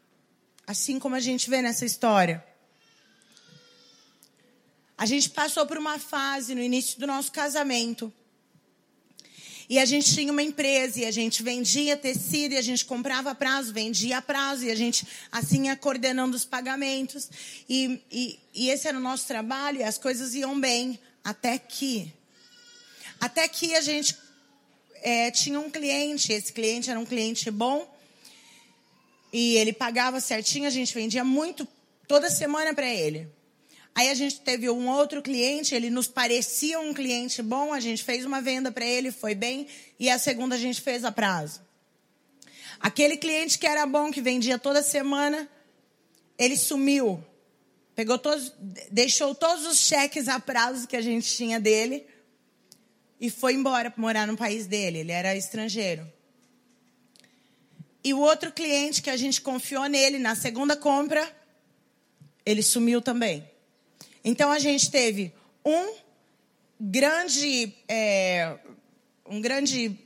[0.67, 2.45] Assim como a gente vê nessa história.
[4.97, 8.13] A gente passou por uma fase no início do nosso casamento
[9.71, 13.33] e a gente tinha uma empresa e a gente vendia tecido e a gente comprava
[13.37, 17.31] prazo, vendia prazo e a gente assim ia coordenando os pagamentos.
[17.69, 20.99] E, e, e esse era o nosso trabalho e as coisas iam bem.
[21.23, 22.13] Até que.
[23.21, 24.17] Até que a gente
[25.03, 27.97] é, tinha um cliente, esse cliente era um cliente bom.
[29.33, 31.65] E ele pagava certinho, a gente vendia muito
[32.09, 33.29] toda semana para ele.
[33.95, 38.03] Aí a gente teve um outro cliente, ele nos parecia um cliente bom, a gente
[38.05, 39.67] fez uma venda para ele, foi bem,
[39.99, 41.61] e a segunda a gente fez a prazo.
[42.79, 45.49] Aquele cliente que era bom, que vendia toda semana,
[46.39, 47.23] ele sumiu.
[47.95, 48.55] Pegou todos,
[48.91, 52.07] deixou todos os cheques a prazo que a gente tinha dele
[53.21, 55.01] e foi embora para morar no país dele.
[55.01, 56.11] Ele era estrangeiro.
[58.03, 61.31] E o outro cliente que a gente confiou nele na segunda compra,
[62.47, 63.50] ele sumiu também.
[64.25, 65.33] Então a gente teve
[65.65, 65.95] um
[66.81, 68.59] grande, é,
[69.27, 69.99] um grande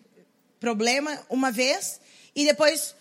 [0.59, 2.01] problema uma vez
[2.35, 2.95] e depois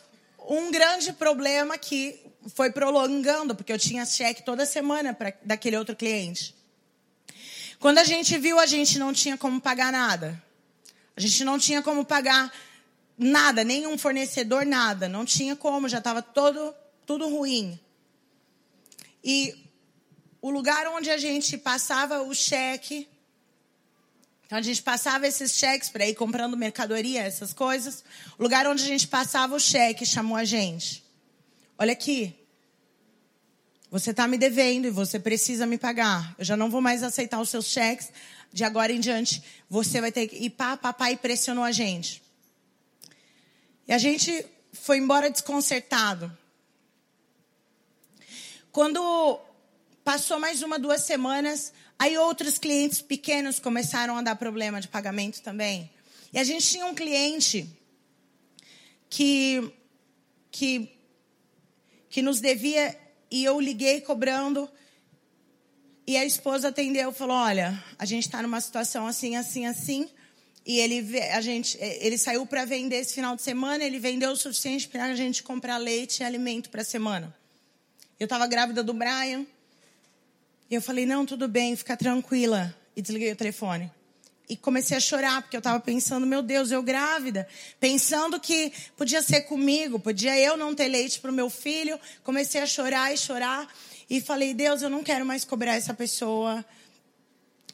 [0.48, 2.20] um grande problema que
[2.56, 6.54] foi prolongando, porque eu tinha cheque toda semana para daquele outro cliente.
[7.80, 10.42] Quando a gente viu, a gente não tinha como pagar nada.
[11.16, 12.52] A gente não tinha como pagar
[13.18, 15.08] nada, nenhum fornecedor, nada.
[15.08, 16.74] Não tinha como, já estava todo
[17.06, 17.80] tudo ruim.
[19.24, 19.63] E
[20.44, 23.08] o lugar onde a gente passava o cheque.
[24.46, 28.04] Então a gente passava esses cheques para ir comprando mercadoria, essas coisas.
[28.38, 31.02] O lugar onde a gente passava o cheque chamou a gente.
[31.78, 32.36] Olha aqui.
[33.90, 36.36] Você está me devendo e você precisa me pagar.
[36.38, 38.12] Eu já não vou mais aceitar os seus cheques.
[38.52, 40.36] De agora em diante, você vai ter que.
[40.36, 42.22] E pá, papai pressionou a gente.
[43.88, 46.38] E a gente foi embora desconcertado.
[48.74, 49.42] Quando
[50.04, 55.42] Passou mais uma, duas semanas, aí outros clientes pequenos começaram a dar problema de pagamento
[55.42, 55.90] também.
[56.34, 57.70] E a gente tinha um cliente
[59.10, 59.72] que,
[60.52, 60.92] que,
[62.10, 63.00] que nos devia,
[63.32, 64.70] e eu liguei cobrando,
[66.06, 70.10] e a esposa atendeu e falou: Olha, a gente está numa situação assim, assim, assim.
[70.66, 74.36] E ele, a gente, ele saiu para vender esse final de semana, ele vendeu o
[74.36, 77.34] suficiente para a gente comprar leite e alimento para a semana.
[78.20, 79.46] Eu estava grávida do Brian.
[80.70, 82.74] E eu falei, não, tudo bem, fica tranquila.
[82.96, 83.92] E desliguei o telefone.
[84.50, 87.48] e comecei a chorar, porque eu estava pensando, meu Deus, eu grávida.
[87.80, 92.00] Pensando que podia ser comigo, podia eu não ter leite para o meu filho.
[92.24, 93.68] Comecei a chorar e chorar.
[94.10, 96.64] E falei, Deus, eu não quero mais cobrar essa pessoa.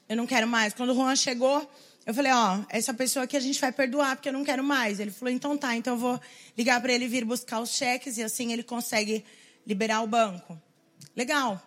[0.08, 0.73] Eu não quero mais.
[0.73, 1.69] Quando o Juan chegou,
[2.06, 4.99] eu falei, ó, essa pessoa aqui a gente vai perdoar, porque eu não quero mais.
[4.99, 6.21] Ele falou, então tá, então eu vou
[6.58, 9.25] ligar para ele vir buscar os cheques e assim ele consegue
[9.65, 10.60] liberar o banco.
[11.15, 11.62] Legal.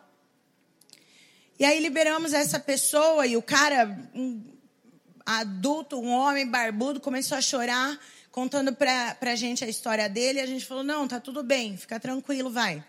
[1.62, 4.42] E aí liberamos essa pessoa e o cara, um
[5.25, 8.01] adulto, um homem barbudo, começou a chorar,
[8.33, 10.40] contando pra, pra gente a história dele.
[10.40, 12.85] E a gente falou: não, tá tudo bem, fica tranquilo, vai.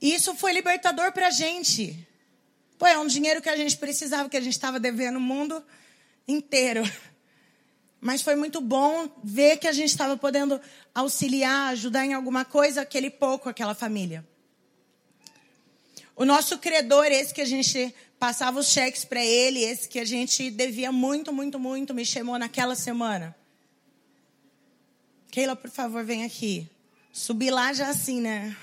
[0.00, 1.96] E isso foi libertador pra gente.
[2.76, 5.64] Pô, é um dinheiro que a gente precisava, que a gente estava devendo o mundo
[6.26, 6.82] inteiro.
[8.00, 10.60] Mas foi muito bom ver que a gente estava podendo
[10.92, 14.31] auxiliar, ajudar em alguma coisa aquele pouco, aquela família.
[16.14, 20.04] O nosso credor, esse que a gente passava os cheques para ele, esse que a
[20.04, 23.34] gente devia muito, muito, muito, me chamou naquela semana.
[25.30, 26.68] Keila, por favor, vem aqui.
[27.12, 28.56] Subi lá já assim, né?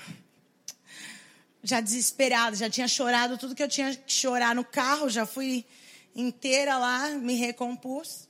[1.62, 5.64] Já desesperada, já tinha chorado tudo que eu tinha que chorar no carro, já fui
[6.14, 8.28] inteira lá, me recompus.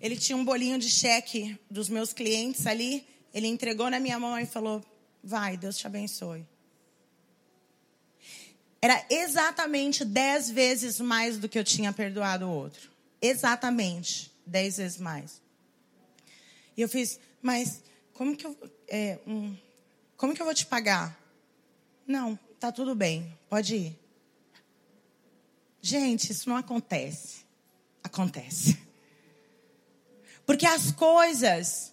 [0.00, 4.38] Ele tinha um bolinho de cheque dos meus clientes ali, ele entregou na minha mão
[4.38, 4.84] e falou:
[5.22, 6.46] Vai, Deus te abençoe.
[8.82, 12.90] Era exatamente dez vezes mais do que eu tinha perdoado o outro.
[13.20, 15.40] Exatamente dez vezes mais.
[16.76, 17.82] E eu fiz, mas
[18.14, 18.56] como que eu,
[18.88, 19.56] é, um,
[20.16, 21.18] como que eu vou te pagar?
[22.06, 23.98] Não, tá tudo bem, pode ir.
[25.82, 27.44] Gente, isso não acontece.
[28.02, 28.78] Acontece.
[30.44, 31.92] Porque as coisas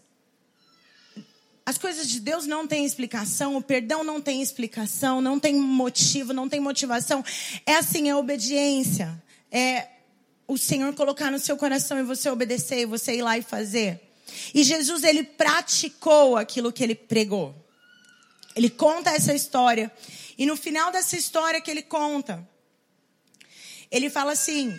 [1.68, 6.32] as coisas de Deus não têm explicação, o perdão não tem explicação, não tem motivo,
[6.32, 7.22] não tem motivação.
[7.66, 9.22] É assim, é obediência.
[9.52, 9.86] É
[10.48, 14.00] o Senhor colocar no seu coração e você obedecer, e você ir lá e fazer.
[14.54, 17.54] E Jesus, ele praticou aquilo que ele pregou.
[18.56, 19.92] Ele conta essa história.
[20.38, 22.48] E no final dessa história que ele conta,
[23.92, 24.74] ele fala assim: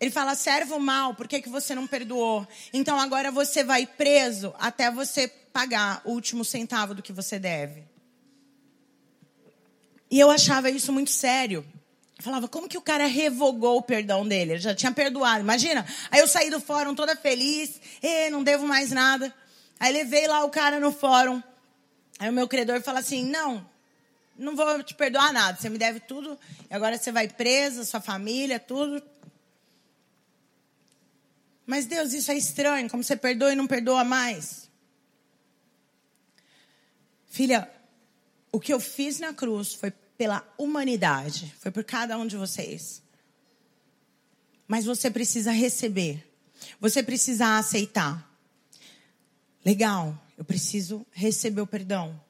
[0.00, 2.48] ele fala, servo mal, por que, que você não perdoou?
[2.72, 7.84] Então agora você vai preso até você pagar o último centavo do que você deve.
[10.10, 11.64] E eu achava isso muito sério.
[12.16, 14.52] Eu falava, como que o cara revogou o perdão dele?
[14.52, 15.86] Ele já tinha perdoado, imagina.
[16.10, 19.34] Aí eu saí do fórum toda feliz, e não devo mais nada.
[19.78, 21.42] Aí levei lá o cara no fórum.
[22.18, 23.66] Aí o meu credor fala assim: não,
[24.36, 26.38] não vou te perdoar nada, você me deve tudo,
[26.70, 29.02] agora você vai preso, sua família, tudo.
[31.70, 34.68] Mas Deus, isso é estranho, como você perdoa e não perdoa mais.
[37.28, 37.70] Filha,
[38.50, 43.00] o que eu fiz na cruz foi pela humanidade, foi por cada um de vocês.
[44.66, 46.28] Mas você precisa receber,
[46.80, 48.28] você precisa aceitar.
[49.64, 52.20] Legal, eu preciso receber o perdão.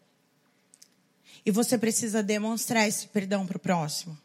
[1.47, 4.21] E você precisa demonstrar esse perdão para o próximo.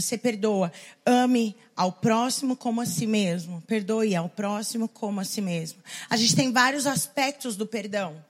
[0.00, 0.72] Você perdoa.
[1.04, 3.62] Ame ao próximo como a si mesmo.
[3.62, 5.82] Perdoe ao próximo como a si mesmo.
[6.08, 8.24] A gente tem vários aspectos do perdão.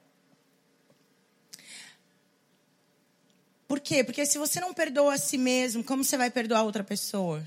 [3.66, 4.02] Por quê?
[4.02, 7.46] Porque se você não perdoa a si mesmo, como você vai perdoar outra pessoa?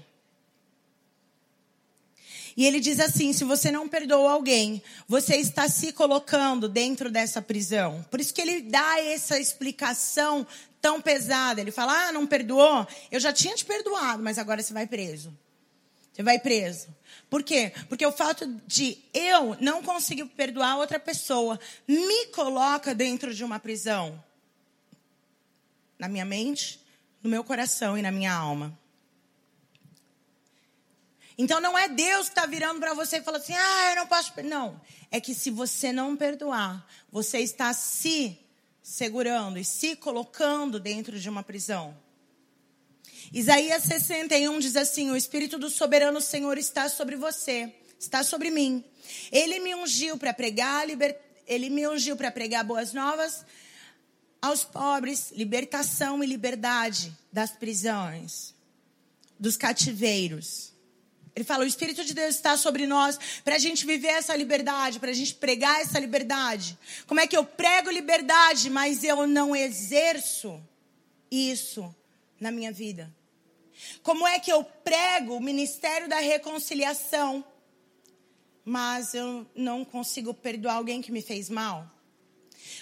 [2.56, 7.42] E ele diz assim: se você não perdoa alguém, você está se colocando dentro dessa
[7.42, 8.06] prisão.
[8.12, 10.46] Por isso que ele dá essa explicação
[10.82, 11.62] tão pesada.
[11.62, 12.88] Ele fala: ah, não perdoou?
[13.12, 15.38] Eu já tinha te perdoado, mas agora você vai preso.
[16.12, 16.88] Você vai preso.
[17.30, 17.72] Por quê?
[17.88, 23.60] Porque o fato de eu não conseguir perdoar outra pessoa me coloca dentro de uma
[23.60, 24.22] prisão.
[25.98, 26.84] Na minha mente,
[27.24, 28.78] no meu coração e na minha alma.
[31.38, 34.08] Então não é Deus que está virando para você e falando assim, ah, eu não
[34.08, 34.34] posso.
[34.44, 34.80] Não.
[35.10, 38.38] É que se você não perdoar, você está se
[38.82, 41.96] segurando e se colocando dentro de uma prisão.
[43.32, 48.84] Isaías 61 diz assim: O Espírito do soberano Senhor está sobre você, está sobre mim.
[49.32, 51.20] Ele me ungiu para pregar, liber...
[51.48, 53.46] ele me ungiu para pregar boas novas
[54.42, 58.56] aos pobres, libertação e liberdade das prisões,
[59.40, 60.71] dos cativeiros.
[61.36, 65.00] Ele fala: o Espírito de Deus está sobre nós para a gente viver essa liberdade,
[65.00, 66.78] para a gente pregar essa liberdade.
[67.08, 70.62] Como é que eu prego liberdade, mas eu não exerço
[71.30, 71.94] isso
[72.40, 73.14] na minha vida?
[74.04, 77.44] Como é que eu prego o ministério da reconciliação,
[78.64, 81.90] mas eu não consigo perdoar alguém que me fez mal?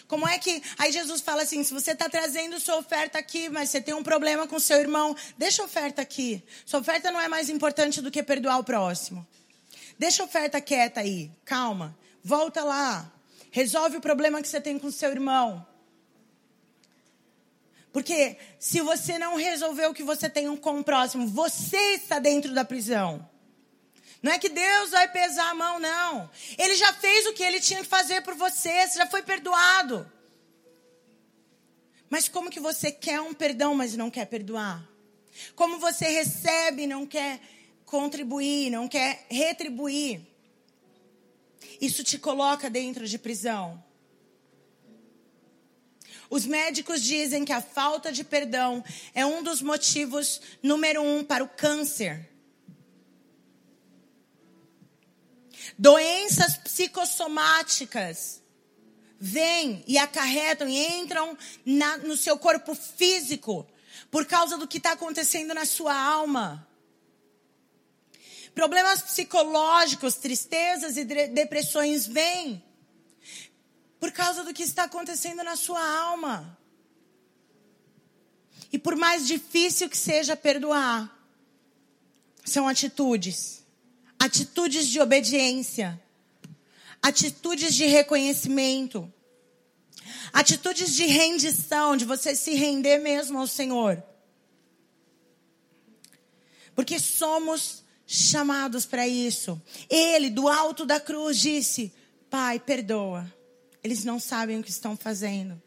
[0.08, 0.62] Como é que.
[0.78, 4.04] Aí Jesus fala assim: se você está trazendo sua oferta aqui, mas você tem um
[4.04, 6.44] problema com seu irmão, deixa a oferta aqui.
[6.66, 9.26] Sua oferta não é mais importante do que perdoar o próximo.
[9.98, 11.98] Deixa a oferta quieta aí, calma.
[12.24, 13.12] Volta lá.
[13.52, 15.66] Resolve o problema que você tem com seu irmão.
[17.92, 22.54] Porque se você não resolver o que você tem com o próximo, você está dentro
[22.54, 23.28] da prisão.
[24.22, 26.30] Não é que Deus vai pesar a mão, não.
[26.58, 30.10] Ele já fez o que ele tinha que fazer por você, você já foi perdoado.
[32.10, 34.84] Mas como que você quer um perdão, mas não quer perdoar?
[35.56, 37.40] Como você recebe não quer
[37.86, 40.22] contribuir, não quer retribuir?
[41.80, 43.82] Isso te coloca dentro de prisão.
[46.30, 48.84] Os médicos dizem que a falta de perdão
[49.16, 52.29] é um dos motivos número um para o câncer.
[55.80, 58.44] Doenças psicossomáticas
[59.18, 63.66] vêm e acarretam e entram na, no seu corpo físico
[64.12, 66.68] por causa do que está acontecendo na sua alma.
[68.54, 72.62] Problemas psicológicos, tristezas e depressões vêm
[74.02, 76.60] por causa do que está acontecendo na sua alma.
[78.70, 81.10] E por mais difícil que seja perdoar,
[82.44, 83.59] são atitudes.
[84.20, 86.00] Atitudes de obediência.
[87.02, 89.12] Atitudes de reconhecimento.
[90.34, 94.04] Atitudes de rendição, de você se render mesmo ao Senhor.
[96.76, 99.60] Porque somos chamados para isso.
[99.90, 101.94] Ele, do alto da cruz, disse:
[102.30, 103.32] Pai, perdoa
[103.84, 105.62] eles não sabem o que estão fazendo.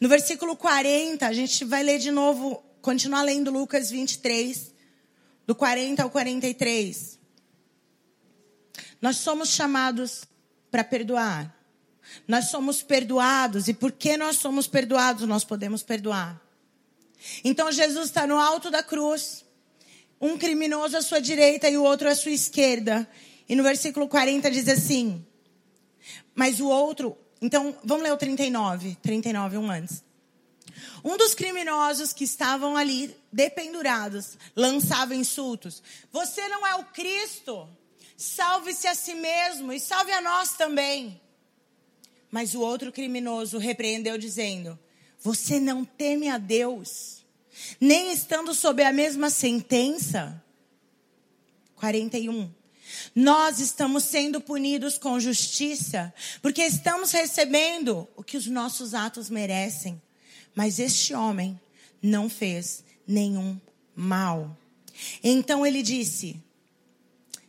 [0.00, 4.74] No versículo 40, a gente vai ler de novo, continuar lendo Lucas 23,
[5.46, 7.18] do 40 ao 43.
[9.00, 10.24] Nós somos chamados
[10.70, 11.54] para perdoar.
[12.26, 16.40] Nós somos perdoados, e porque nós somos perdoados, nós podemos perdoar.
[17.42, 19.44] Então Jesus está no alto da cruz,
[20.20, 23.08] um criminoso à sua direita e o outro à sua esquerda.
[23.48, 25.24] E no versículo 40 diz assim:
[26.36, 30.04] mas o outro, então, vamos ler o 39, 39, um antes.
[31.06, 35.80] Um dos criminosos que estavam ali dependurados lançava insultos.
[36.10, 37.68] Você não é o Cristo?
[38.16, 41.20] Salve-se a si mesmo e salve a nós também.
[42.28, 44.76] Mas o outro criminoso repreendeu, dizendo:
[45.20, 47.24] Você não teme a Deus,
[47.80, 50.42] nem estando sob a mesma sentença?
[51.76, 52.52] 41.
[53.14, 60.02] Nós estamos sendo punidos com justiça, porque estamos recebendo o que os nossos atos merecem.
[60.56, 61.60] Mas este homem
[62.02, 63.60] não fez nenhum
[63.94, 64.58] mal.
[65.22, 66.42] Então ele disse: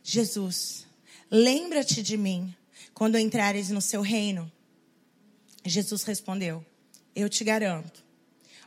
[0.04, 0.86] Jesus,
[1.28, 2.54] lembra-te de mim
[2.94, 4.50] quando entrares no seu reino.
[5.64, 6.64] Jesus respondeu:
[7.16, 8.04] Eu te garanto,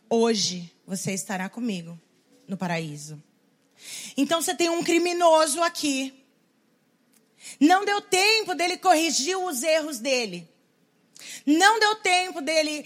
[0.10, 1.98] hoje você estará comigo
[2.46, 3.24] no paraíso.
[4.18, 6.22] Então você tem um criminoso aqui
[7.60, 10.48] não deu tempo dele corrigir os erros dele.
[11.46, 12.86] Não deu tempo dele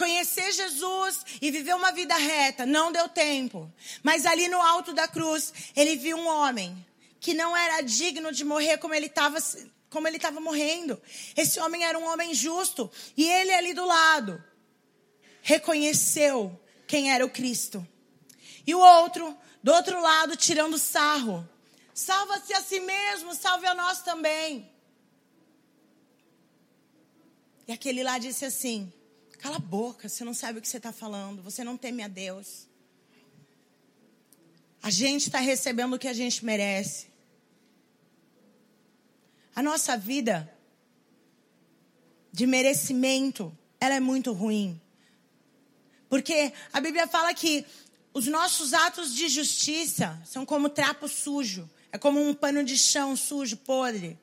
[0.00, 2.64] conhecer Jesus e viver uma vida reta.
[2.64, 3.70] Não deu tempo.
[4.02, 6.86] Mas ali no alto da cruz, ele viu um homem
[7.20, 9.38] que não era digno de morrer como ele estava
[9.90, 11.00] como ele estava morrendo.
[11.36, 14.42] Esse homem era um homem justo e ele ali do lado
[15.42, 17.86] reconheceu quem era o Cristo.
[18.66, 21.46] E o outro, do outro lado, tirando sarro.
[21.92, 24.70] Salva-se a si mesmo, salve a nós também.
[27.66, 28.92] E aquele lá disse assim:
[29.40, 32.08] Cala a boca, você não sabe o que você está falando, você não teme a
[32.08, 32.68] Deus.
[34.82, 37.06] A gente está recebendo o que a gente merece.
[39.56, 40.52] A nossa vida
[42.30, 44.78] de merecimento, ela é muito ruim.
[46.10, 47.64] Porque a Bíblia fala que
[48.12, 51.68] os nossos atos de justiça são como trapo sujo.
[51.90, 54.18] É como um pano de chão sujo, podre,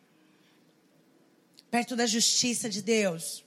[1.71, 3.46] perto da justiça de Deus.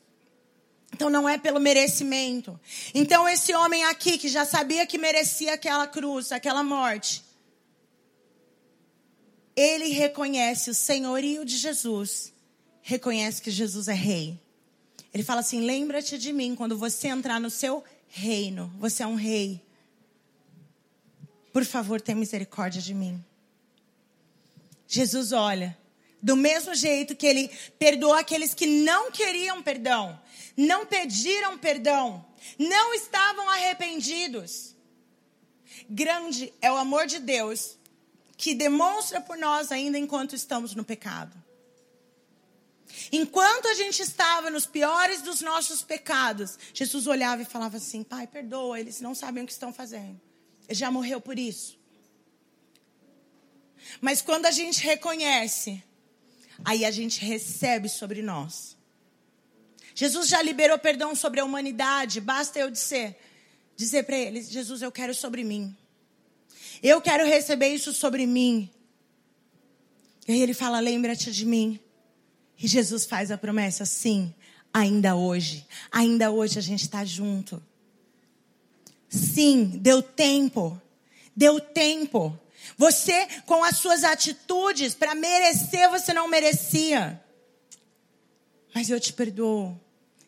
[1.00, 2.60] Então não é pelo merecimento.
[2.94, 7.24] Então esse homem aqui que já sabia que merecia aquela cruz, aquela morte,
[9.56, 12.34] ele reconhece o senhorio de Jesus,
[12.82, 14.38] reconhece que Jesus é rei.
[15.14, 18.70] Ele fala assim: lembra-te de mim quando você entrar no seu reino.
[18.78, 19.58] Você é um rei.
[21.50, 23.24] Por favor, tenha misericórdia de mim.
[24.86, 25.79] Jesus olha.
[26.22, 30.20] Do mesmo jeito que ele perdoou aqueles que não queriam perdão,
[30.56, 32.24] não pediram perdão,
[32.58, 34.74] não estavam arrependidos.
[35.88, 37.78] Grande é o amor de Deus
[38.36, 41.36] que demonstra por nós ainda enquanto estamos no pecado.
[43.12, 48.26] Enquanto a gente estava nos piores dos nossos pecados, Jesus olhava e falava assim: Pai,
[48.26, 50.20] perdoa, eles não sabem o que estão fazendo.
[50.68, 51.78] Ele já morreu por isso.
[54.00, 55.82] Mas quando a gente reconhece,
[56.64, 58.76] aí a gente recebe sobre nós.
[59.94, 63.16] Jesus já liberou perdão sobre a humanidade, basta eu dizer,
[63.76, 65.76] dizer para eles: Jesus, eu quero sobre mim.
[66.82, 68.70] Eu quero receber isso sobre mim.
[70.26, 71.78] E aí ele fala: lembra-te de mim.
[72.58, 74.34] E Jesus faz a promessa, sim,
[74.72, 75.66] ainda hoje.
[75.90, 77.62] Ainda hoje a gente está junto.
[79.08, 80.80] Sim, deu tempo.
[81.34, 82.38] Deu tempo.
[82.76, 87.22] Você, com as suas atitudes, para merecer, você não merecia.
[88.74, 89.78] Mas eu te perdoo.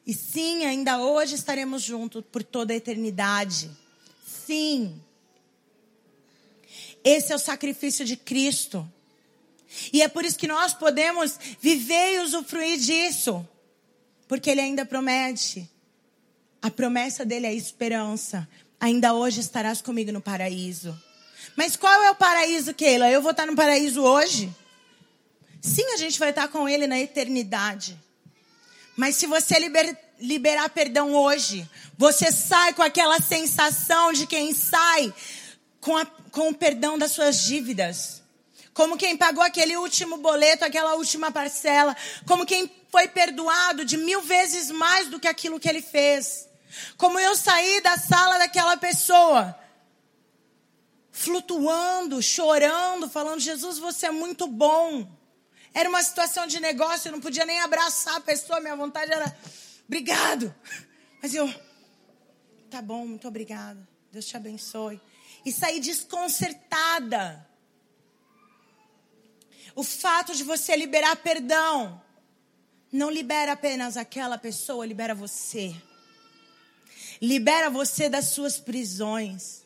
[0.06, 3.70] E sim, ainda hoje estaremos juntos por toda a eternidade.
[4.26, 5.00] Sim.
[7.04, 8.90] Esse é o sacrifício de Cristo.
[9.92, 13.46] E é por isso que nós podemos viver e usufruir disso.
[14.26, 15.68] Porque Ele ainda promete.
[16.60, 18.48] A promessa dele é esperança.
[18.80, 20.96] Ainda hoje estarás comigo no paraíso.
[21.56, 23.10] Mas qual é o paraíso, Keila?
[23.10, 24.54] Eu vou estar no paraíso hoje?
[25.60, 27.98] Sim, a gente vai estar com Ele na eternidade.
[28.96, 35.12] Mas se você liber, liberar perdão hoje, você sai com aquela sensação de quem sai
[35.80, 38.22] com, a, com o perdão das suas dívidas
[38.74, 44.22] como quem pagou aquele último boleto, aquela última parcela, como quem foi perdoado de mil
[44.22, 46.48] vezes mais do que aquilo que ele fez.
[46.96, 49.54] Como eu saí da sala daquela pessoa,
[51.12, 55.06] flutuando, chorando, falando: Jesus, você é muito bom.
[55.74, 59.36] Era uma situação de negócio, eu não podia nem abraçar a pessoa, minha vontade era:
[59.86, 60.52] obrigado.
[61.22, 61.52] Mas eu,
[62.70, 63.86] tá bom, muito obrigada.
[64.10, 65.00] Deus te abençoe.
[65.44, 67.46] E saí desconcertada
[69.74, 72.00] o fato de você liberar perdão
[72.92, 75.74] não libera apenas aquela pessoa, libera você.
[77.20, 79.61] Libera você das suas prisões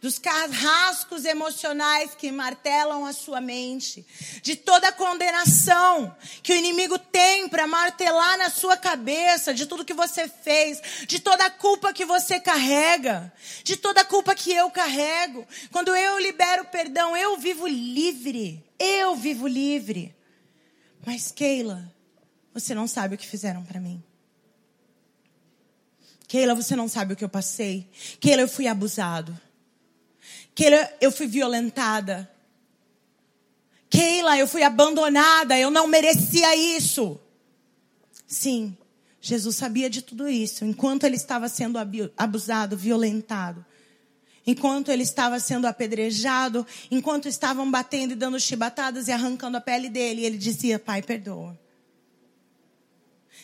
[0.00, 4.06] dos carrascos emocionais que martelam a sua mente,
[4.42, 9.84] de toda a condenação que o inimigo tem para martelar na sua cabeça, de tudo
[9.84, 13.32] que você fez, de toda a culpa que você carrega,
[13.64, 15.46] de toda a culpa que eu carrego.
[15.70, 18.64] Quando eu libero perdão, eu vivo livre.
[18.78, 20.14] Eu vivo livre.
[21.04, 21.92] Mas Keila,
[22.52, 24.02] você não sabe o que fizeram para mim.
[26.26, 27.88] Keila, você não sabe o que eu passei.
[28.20, 29.38] Keila, eu fui abusado.
[30.56, 32.28] Keila, eu fui violentada.
[33.90, 37.20] Keila, eu fui abandonada, eu não merecia isso.
[38.26, 38.74] Sim,
[39.20, 40.64] Jesus sabia de tudo isso.
[40.64, 41.78] Enquanto ele estava sendo
[42.16, 43.64] abusado, violentado,
[44.46, 49.90] enquanto ele estava sendo apedrejado, enquanto estavam batendo e dando chibatadas e arrancando a pele
[49.90, 51.60] dele, ele dizia: Pai, perdoa.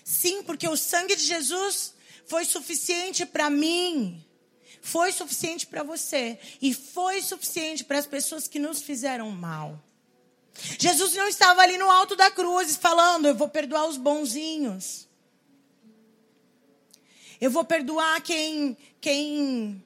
[0.02, 1.92] Sim, porque o sangue de Jesus
[2.26, 4.24] foi suficiente para mim
[4.82, 9.80] foi suficiente para você e foi suficiente para as pessoas que nos fizeram mal.
[10.76, 15.08] Jesus não estava ali no alto da cruz falando: Eu vou perdoar os bonzinhos.
[17.40, 18.76] Eu vou perdoar quem.
[19.00, 19.82] quem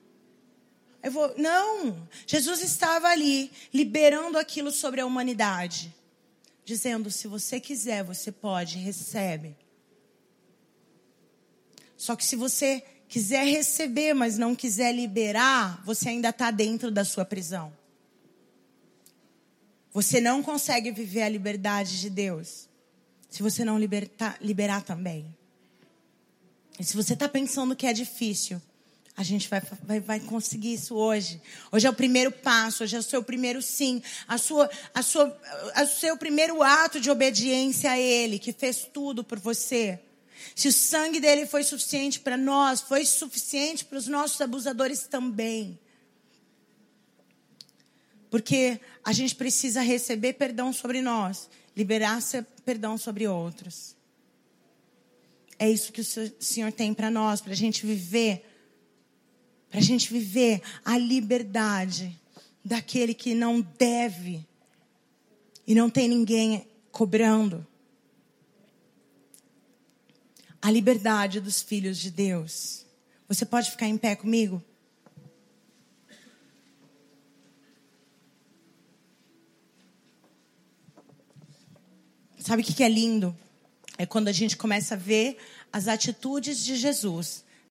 [1.03, 1.35] eu vou.
[1.37, 2.09] Não!
[2.27, 5.95] Jesus estava ali liberando aquilo sobre a humanidade.
[6.65, 9.55] Dizendo: se você quiser, você pode, recebe.
[11.99, 17.05] Só que se você quiser receber, mas não quiser liberar, você ainda está dentro da
[17.05, 17.73] sua prisão.
[19.93, 22.69] Você não consegue viver a liberdade de Deus
[23.31, 25.35] se você não libertar, liberar também.
[26.79, 28.61] E se você está pensando que é difícil,
[29.17, 31.41] a gente vai, vai, vai conseguir isso hoje.
[31.73, 35.35] Hoje é o primeiro passo, hoje é o seu primeiro sim, a sua, a sua,
[35.83, 39.99] o seu primeiro ato de obediência a Ele, que fez tudo por você.
[40.55, 45.78] Se o sangue dele foi suficiente para nós, foi suficiente para os nossos abusadores também.
[48.30, 52.20] Porque a gente precisa receber perdão sobre nós, liberar
[52.64, 53.95] perdão sobre outros.
[55.59, 56.05] É isso que o
[56.41, 58.45] Senhor tem para nós, para a gente viver,
[59.70, 62.18] para a gente viver a liberdade
[62.64, 64.47] daquele que não deve
[65.66, 67.66] e não tem ninguém cobrando
[70.61, 72.85] a liberdade dos filhos de Deus.
[73.29, 74.63] Você pode ficar em pé comigo?
[82.39, 83.37] Sabe o que é lindo?
[83.99, 85.39] É quando a gente começa a ver
[85.73, 87.46] as atitudes de Jesus